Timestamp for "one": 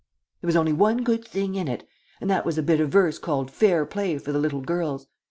0.73-1.03